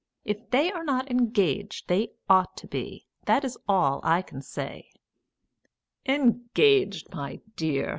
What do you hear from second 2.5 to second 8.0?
to be that's all I can say." "Engaged, my dear!